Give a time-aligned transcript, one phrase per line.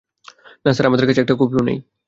[0.63, 1.77] না, স্যার, আমাদের কাছে একটাও কপি নেই।